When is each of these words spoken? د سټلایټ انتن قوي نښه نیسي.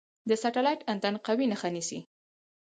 د 0.29 0.31
سټلایټ 0.41 0.81
انتن 0.91 1.15
قوي 1.25 1.45
نښه 1.51 1.69
نیسي. 1.75 1.99